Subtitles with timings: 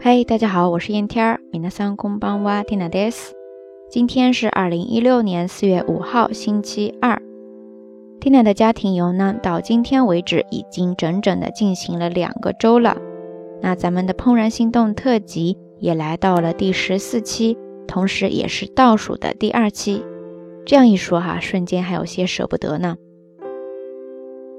[0.00, 1.40] 嘿，大家好，我是燕天儿。
[1.52, 3.34] 皆さんこんばんは、ティナです。
[3.90, 7.20] 今天是二零一六年四月五号，星期二。
[8.20, 12.96] ティナ的家庭游呢，到今天为止已经整整的进行了两个周了。
[13.60, 17.56] 那咱们的怦然心动特辑也来到了第十四期，
[17.86, 20.04] 同时也是倒数的第二期。
[20.64, 22.96] 这样一说哈，瞬间还有些舍不得呢。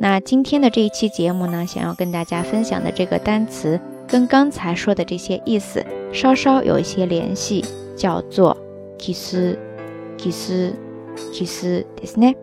[0.00, 3.80] 那今天的这一期节目呢，想要跟大家分享的这个单词。
[4.12, 7.64] 跟刚才说的这些意思稍稍有一些联系，
[7.96, 8.56] 叫做
[8.98, 9.46] kiss，kiss，kiss，
[11.96, 12.34] ですね。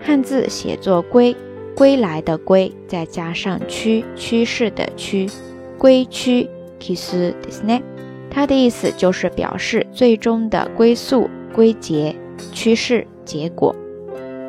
[0.00, 1.34] 汉字写作“归”，
[1.76, 5.28] 归来的“归”，再加上“趋”，趋势的“趋”，
[5.76, 6.48] 归趋
[6.78, 7.82] kiss ですね。
[8.30, 12.14] 它的意思就是表示最终的归宿、归结、
[12.52, 13.74] 趋势、结果。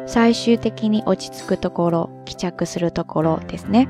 [0.05, 3.87] 最終的に落ち着くところ、帰着するところですね。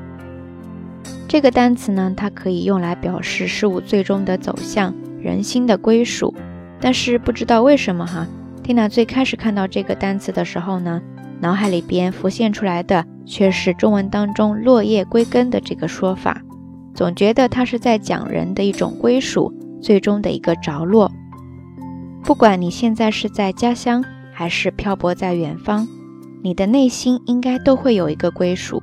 [1.27, 6.35] 这个单词呢，它可以用来表示事物最终的走向、人心的归属。
[6.81, 8.27] 但是不知道为什么哈
[8.63, 11.01] ，Tina 最开始看到这个单词的时候呢，
[11.41, 16.43] 脑海里边浮现出来的却是中文当中“落叶归根”的这个说法，
[16.95, 21.11] 总觉得它是在讲人的一种归属，最终的一个着落。
[22.23, 25.89] 不管你现在是在家乡，还是漂泊在远方，
[26.43, 28.83] 你的内心应该都会有一个归属。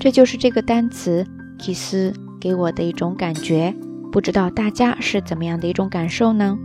[0.00, 1.24] 这就是这个单词。
[1.57, 3.73] kiss 给我的一种感觉，
[4.11, 6.57] 不知道大家是怎么样的一种感受呢？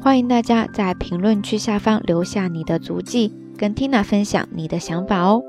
[0.00, 5.42] 欢迎大家在评论区下方留下你的足迹，跟 Tina 分享你的想法哦。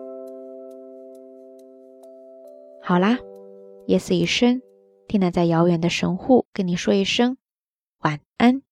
[2.84, 3.18] 好啦，
[3.88, 4.62] 夜色已深，
[5.08, 7.38] Tina 在遥远的神户跟你说一声
[8.00, 8.64] 晚安。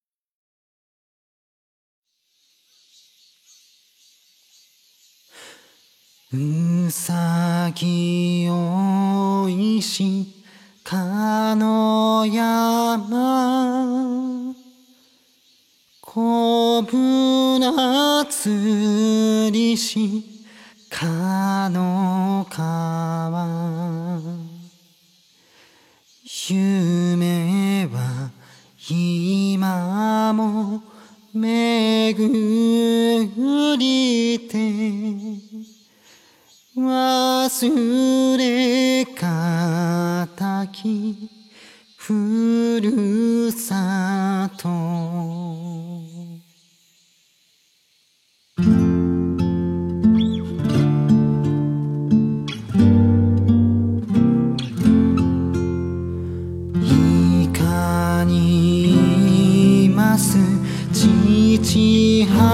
[6.32, 8.93] うさぎお
[9.49, 10.45] いし
[10.83, 13.75] かの山。
[16.01, 20.25] こぶなつりし
[20.91, 24.21] かの川。
[26.51, 28.31] 夢は
[28.89, 30.83] 今も
[31.33, 32.17] 巡
[33.79, 35.54] りて。
[36.77, 41.31] 忘れかたき
[41.97, 44.69] ふるさと。
[56.83, 60.37] いかにいます
[60.93, 62.54] 父母